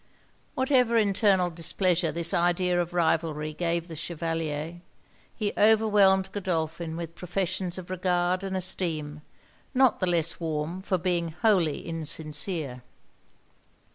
Whatever 0.55 0.97
internal 0.97 1.51
displeasure 1.51 2.11
this 2.11 2.33
idea 2.33 2.81
of 2.81 2.91
rivalry 2.91 3.53
gave 3.53 3.87
the 3.87 3.95
Chevalier, 3.95 4.81
he 5.35 5.53
overwhelmed 5.55 6.31
Godolphin 6.31 6.97
with 6.97 7.13
professions 7.13 7.77
of 7.77 7.91
regard 7.91 8.43
and 8.43 8.57
esteem, 8.57 9.21
not 9.75 9.99
the 9.99 10.07
less 10.07 10.39
warm 10.39 10.81
for 10.81 10.97
being 10.97 11.27
wholly 11.43 11.85
insincere. 11.85 12.81